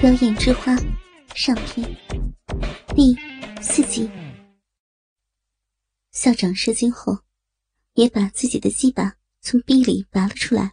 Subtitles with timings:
[0.02, 0.74] 《妖艳之花》
[1.34, 1.86] 上篇
[2.96, 3.14] 第
[3.60, 4.08] 四集。
[6.10, 7.18] 校长射精后，
[7.92, 10.72] 也把自己的鸡巴从逼里拔了出来，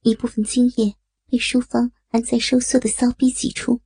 [0.00, 0.96] 一部分精液
[1.30, 3.82] 被淑芳还在收缩的骚逼挤出，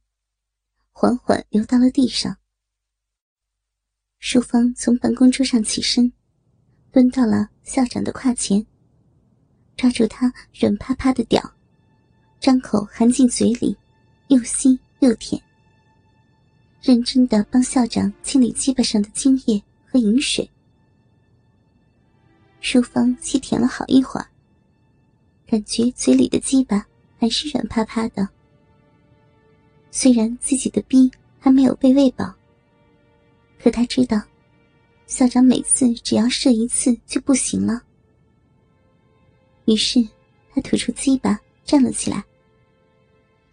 [0.93, 2.37] 缓缓流到了地上。
[4.21, 6.13] 淑芳从办公桌上起身，
[6.93, 8.65] 蹲到了校长的胯前，
[9.77, 11.57] 抓住他软趴趴的屌，
[12.39, 13.77] 张口含进嘴里。
[14.31, 15.43] 又吸又舔，
[16.81, 20.49] 认真的帮校长清理鸡巴上的精液和饮水。
[22.61, 24.27] 淑芳吸舔了好一会儿，
[25.49, 26.87] 感觉嘴里的鸡巴
[27.19, 28.29] 还是软趴趴的。
[29.91, 31.11] 虽然自己的逼
[31.41, 32.33] 还没有被喂饱，
[33.61, 34.23] 可他知道，
[35.09, 37.83] 校长每次只要射一次就不行了。
[39.65, 40.07] 于是，
[40.55, 42.25] 他吐出鸡巴，站了起来。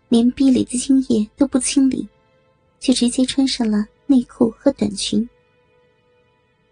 [0.09, 2.07] 连逼里的精液都不清理，
[2.79, 5.27] 就直接穿上了内裤和短裙，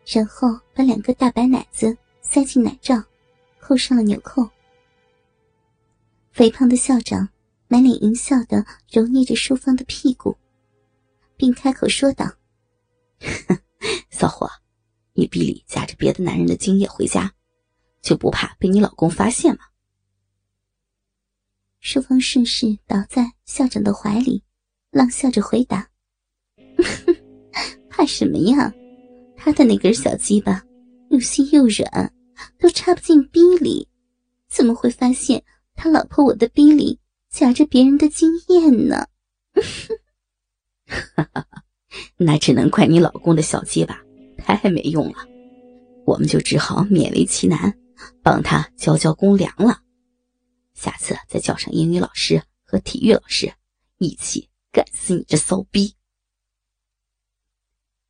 [0.05, 3.03] 然后把两个大白奶子塞进奶罩，
[3.59, 4.47] 扣上了纽扣。
[6.31, 7.27] 肥胖的校长
[7.67, 10.35] 满脸淫笑的揉捏着淑芳的屁股，
[11.35, 12.31] 并开口说道
[14.09, 14.49] ：“骚货，
[15.13, 17.33] 你逼里夹着别的男人的精液回家，
[18.01, 19.65] 就不怕被你老公发现吗？”
[21.85, 24.41] 淑芳顺势倒在校长的怀里，
[24.89, 25.87] 冷笑着回答
[27.87, 28.73] ：“怕什么呀？
[29.37, 30.63] 他的那根小鸡巴
[31.11, 32.11] 又细又软，
[32.57, 33.87] 都插不进逼里，
[34.49, 35.43] 怎么会发现
[35.75, 39.05] 他老婆我的逼里夹着别人的经验呢？”
[40.87, 41.45] 哈哈，
[42.17, 44.01] 那只能怪你老公的小鸡巴
[44.37, 45.19] 太没用了，
[46.03, 47.71] 我们就只好勉为其难，
[48.23, 49.81] 帮他交交公粮了。
[50.75, 53.51] 下次再叫上英语老师和体育老师，
[53.97, 55.95] 一起干死你这骚逼！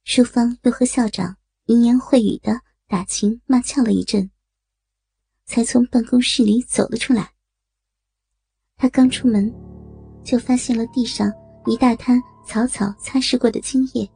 [0.03, 4.29] 淑芳又和校长淫言秽语的打情骂俏了一阵，
[5.45, 7.33] 才从办公室里走了出来。
[8.75, 9.53] 他刚出门，
[10.23, 11.31] 就发现了地上
[11.65, 14.09] 一大滩草草擦拭过的精液，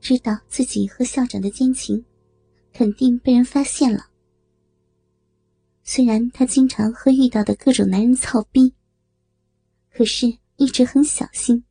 [0.00, 2.04] 知道自己和校长的奸情，
[2.72, 4.09] 肯定被人发现了。
[5.92, 8.72] 虽然他经常和遇到的各种男人操逼，
[9.92, 11.64] 可是一直很小心，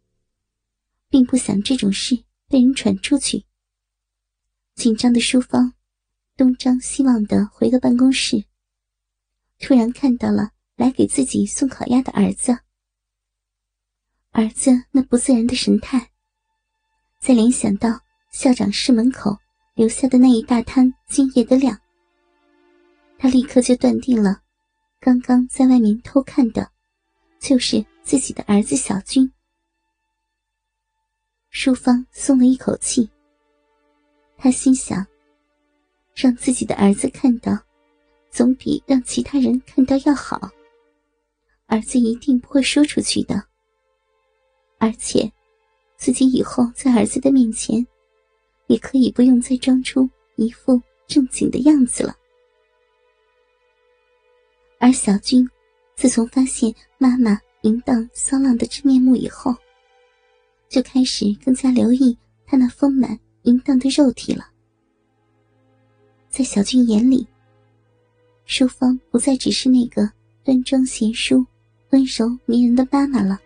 [1.08, 3.46] 并不想这种事被人传出去。
[4.76, 5.74] 紧张的淑芳
[6.36, 8.44] 东张西望的回到办公室，
[9.58, 12.60] 突然看到了来给自己送烤鸭的儿子。
[14.32, 16.12] 儿子那不自然的神态，
[17.22, 18.02] 再联想到
[18.34, 19.38] 校长室门口
[19.76, 21.80] 留下的那一大滩精液的量。
[23.22, 24.42] 他立刻就断定了，
[25.02, 26.72] 刚刚在外面偷看的，
[27.38, 29.30] 就是自己的儿子小军。
[31.50, 33.10] 淑芳松了一口气。
[34.38, 35.06] 他心想，
[36.16, 37.60] 让自己的儿子看到，
[38.32, 40.50] 总比让其他人看到要好。
[41.66, 43.44] 儿子一定不会说出去的。
[44.78, 45.30] 而且，
[45.98, 47.86] 自己以后在儿子的面前，
[48.68, 52.16] 也可以不用再装出一副正经的样子了。
[54.82, 55.46] 而小军，
[55.96, 59.54] 自从发现妈妈淫荡骚浪的真面目以后，
[60.70, 64.48] 就开始更加留意她那丰满淫荡的肉体了。
[66.30, 67.28] 在小军眼里，
[68.46, 70.10] 淑芳不再只是那个
[70.46, 71.46] 端庄贤淑、
[71.90, 73.38] 温柔迷人的妈妈了，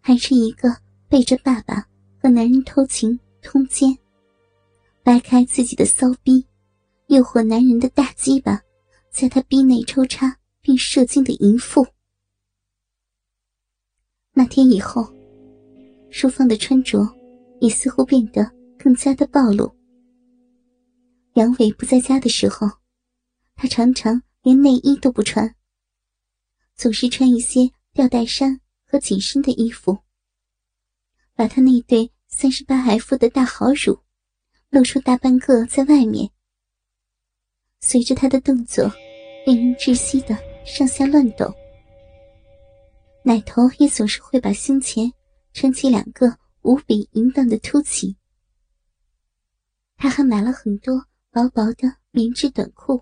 [0.00, 0.72] 还是一个
[1.08, 1.84] 背着爸爸
[2.22, 3.98] 和男人偷情通奸、
[5.02, 6.46] 掰开自己的骚逼、
[7.08, 8.62] 诱惑男人的大鸡巴。
[9.10, 11.86] 在他逼内抽插并射精的淫妇。
[14.32, 15.12] 那天以后，
[16.10, 17.06] 淑芳的穿着
[17.60, 18.48] 也似乎变得
[18.78, 19.74] 更加的暴露。
[21.34, 22.68] 杨伟不在家的时候，
[23.56, 25.54] 她常常连内衣都不穿，
[26.76, 29.98] 总是穿一些吊带衫和紧身的衣服，
[31.34, 33.98] 把她那对三十八 F 的大好乳
[34.70, 36.30] 露出大半个在外面。
[37.80, 38.90] 随着他的动作，
[39.46, 40.36] 令人窒息的
[40.66, 41.52] 上下乱抖，
[43.22, 45.10] 奶头也总是会把胸前
[45.52, 48.16] 撑起两个无比淫荡的凸起。
[49.96, 53.00] 他还买了很多薄薄的棉质短裤，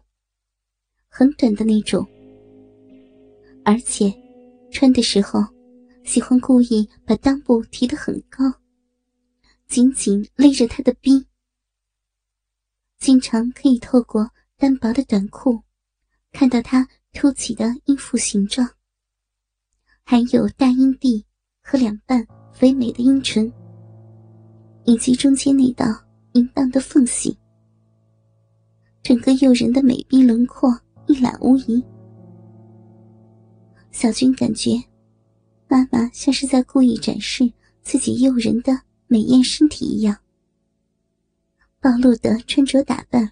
[1.08, 2.06] 很短的那种，
[3.64, 4.12] 而且
[4.70, 5.40] 穿的时候
[6.04, 8.44] 喜欢故意把裆部提得很高，
[9.66, 11.26] 紧紧勒着他的逼，
[12.98, 14.30] 经常可以透过。
[14.58, 15.60] 单薄的短裤，
[16.32, 18.66] 看到她凸起的阴腹形状，
[20.02, 21.22] 还有大阴蒂
[21.62, 23.52] 和两半肥美的阴唇，
[24.84, 25.84] 以及中间那道
[26.32, 27.36] 淫荡的缝隙，
[29.02, 30.74] 整个诱人的美逼轮廓
[31.06, 31.84] 一览无遗。
[33.90, 34.82] 小军感觉，
[35.68, 37.52] 妈妈像是在故意展示
[37.82, 38.72] 自己诱人的
[39.06, 40.16] 美艳身体一样，
[41.78, 43.30] 暴露的穿着打扮，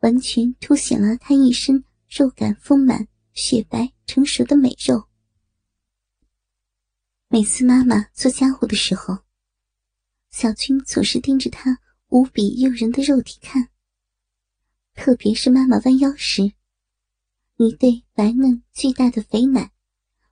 [0.00, 5.08] 完全凸显了她一身肉感丰满、雪白成熟的美肉。
[7.28, 9.18] 每次妈妈做家务的时候，
[10.30, 13.68] 小军总是盯着她无比诱人的肉体看。
[14.94, 16.52] 特别是妈妈弯腰时，
[17.56, 19.70] 一对白嫩巨大的肥奶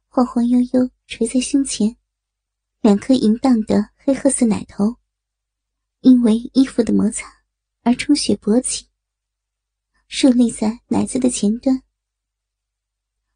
[0.08, 1.96] 晃晃悠悠垂在胸前，
[2.80, 4.96] 两颗淫荡的黑褐色奶头
[6.00, 7.26] 因为衣服的摩擦
[7.82, 8.87] 而充血勃起，
[10.08, 11.82] 竖立在奶子的前端，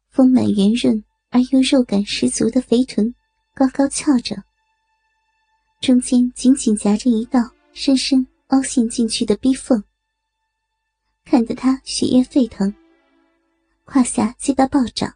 [0.09, 3.13] 丰满圆润而又肉感十足的肥臀。
[3.55, 4.43] 高高翘着，
[5.79, 9.83] 中间紧紧夹着一道深深凹陷进去的逼缝，
[11.23, 12.73] 看得他血液沸腾，
[13.85, 15.13] 胯下鸡巴暴涨，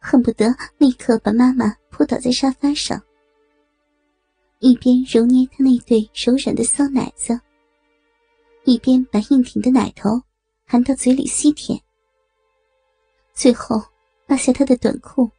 [0.00, 3.00] 恨不得立刻把妈妈扑倒在沙发上，
[4.58, 7.40] 一边揉捏她那对柔软的骚奶子，
[8.64, 10.20] 一边把硬挺的奶头
[10.72, 11.78] 含到嘴里吸舔，
[13.34, 13.84] 最后
[14.26, 15.30] 扒下他的短裤，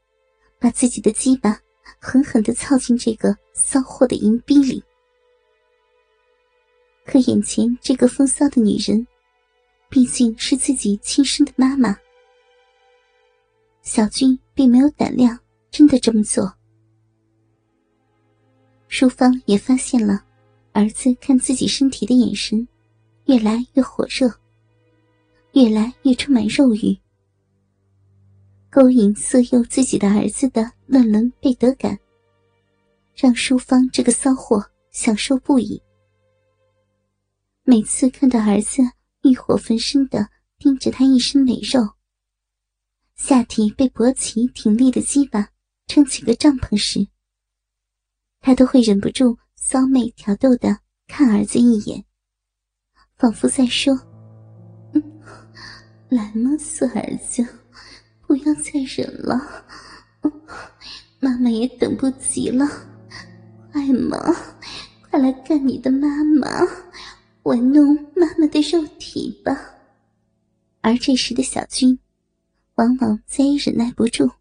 [0.60, 1.60] 把自己的鸡巴。
[2.00, 4.84] 狠狠的操进这个骚货的淫逼里，
[7.04, 9.08] 可眼前这个风骚的女人，
[9.90, 11.98] 毕竟是自己亲生的妈妈。
[13.82, 15.38] 小军并没有胆量
[15.72, 16.54] 真的这么做。
[18.88, 20.24] 淑芳也发现了
[20.74, 22.68] 儿子看自己身体的眼神，
[23.26, 24.32] 越来越火热，
[25.54, 26.98] 越来越充满肉欲。
[28.70, 32.00] 勾引色诱自己的儿子的乱伦背德感，
[33.16, 35.82] 让淑芳这个骚货享受不已。
[37.64, 38.82] 每次看到儿子
[39.22, 40.28] 欲火焚身的
[40.58, 41.88] 盯着他一身美肉，
[43.16, 45.50] 下体被勃起挺立的鸡巴
[45.86, 47.08] 撑起个帐篷时，
[48.42, 52.04] 他都会忍不住骚媚挑逗的看儿子一眼，
[53.16, 53.96] 仿佛在说：“，
[56.14, 57.46] 来嘛，死儿子。”
[58.26, 59.66] 不要再忍了，
[61.20, 62.66] 妈妈也等不及了，
[63.72, 64.18] 快嘛，
[65.08, 66.50] 快来干你的妈妈，
[67.44, 69.56] 玩弄妈妈的肉体吧。
[70.82, 72.00] 而这时的小军，
[72.76, 74.32] 往往再也忍耐不住，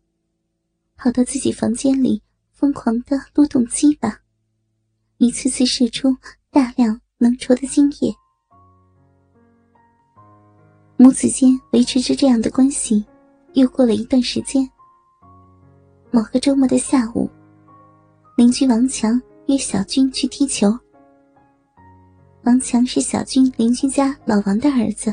[0.97, 2.23] 跑到自己房间里
[2.53, 4.21] 疯狂的撸动鸡巴，
[5.19, 6.17] 一次次射出
[6.51, 8.15] 大量浓稠的精液。
[11.03, 13.05] 母子间维持着这样的关系。
[13.55, 14.71] 又过了一段时间，
[16.13, 17.29] 某个周末的下午，
[18.37, 20.73] 邻居王强约小军去踢球。
[22.45, 25.13] 王强是小军邻居家老王的儿子。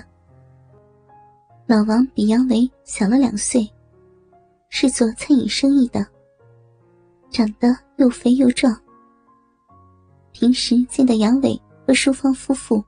[1.66, 3.68] 老王比杨伟小了两岁，
[4.70, 6.06] 是做餐饮生意的，
[7.32, 8.80] 长得又肥又壮。
[10.34, 12.84] 平时见到杨伟和淑芳夫妇，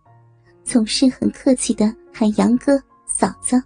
[0.63, 2.79] 总是很客气的喊杨哥、
[3.21, 3.61] 嫂子。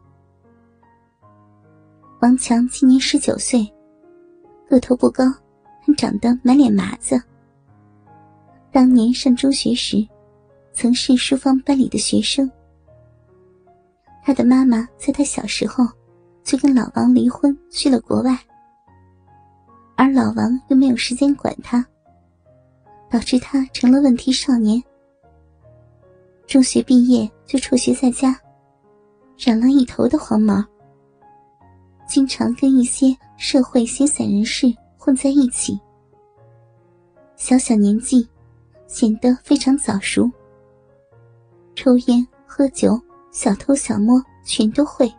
[2.19, 3.65] 王强今年十九岁，
[4.67, 5.23] 个头不高，
[5.79, 7.17] 还长得满脸麻子。
[8.69, 10.05] 当年上中学时，
[10.73, 12.51] 曾是淑芳班里的学生。
[14.25, 15.87] 他的妈妈在他小时候
[16.43, 18.37] 就跟老王离婚，去了国外，
[19.95, 21.85] 而老王又没有时间管他，
[23.09, 24.83] 导致他成了问题少年。
[26.45, 28.37] 中学毕业就辍学在家，
[29.37, 30.63] 染了一头的黄毛。
[32.07, 35.79] 经常跟一些社会闲散人士混在一起，
[37.35, 38.27] 小小年纪
[38.87, 40.29] 显得非常早熟，
[41.73, 42.99] 抽烟、喝酒、
[43.31, 45.11] 小偷小摸全都会。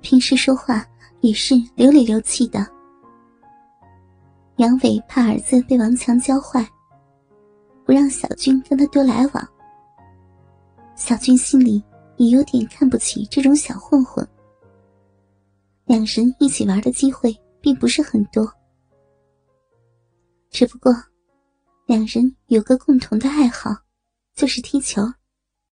[0.00, 0.86] 平时说话
[1.20, 2.66] 也是流里流气的。
[4.56, 6.64] 杨伟怕儿子被王强教坏，
[7.84, 9.48] 不让小军跟他多来往。
[10.94, 11.82] 小军心里
[12.22, 14.26] 也有点看不起这种小混混。
[15.86, 18.48] 两人一起玩的机会并不是很多，
[20.48, 20.92] 只不过
[21.86, 23.70] 两人有个共同的爱好，
[24.36, 25.02] 就是踢球。